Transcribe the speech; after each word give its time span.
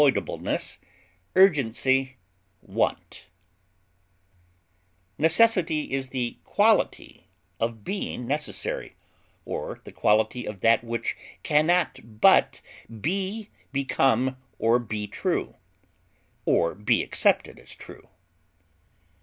extremity, 0.07 0.79
requirement, 2.63 3.25
Necessity 5.19 5.91
is 5.93 6.09
the 6.09 6.39
quality 6.43 7.27
of 7.59 7.83
being 7.83 8.25
necessary, 8.25 8.95
or 9.45 9.79
the 9.83 9.91
quality 9.91 10.47
of 10.47 10.61
that 10.61 10.83
which 10.83 11.15
can 11.43 11.67
not 11.67 11.99
but 12.19 12.63
be, 13.01 13.51
become, 13.71 14.37
or 14.57 14.79
be 14.79 15.05
true, 15.05 15.53
or 16.45 16.73
be 16.73 17.03
accepted 17.03 17.59
as 17.59 17.75
true. 17.75 18.07